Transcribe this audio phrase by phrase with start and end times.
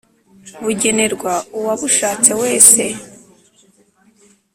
[0.63, 2.83] bugenerwa uwabushatse wese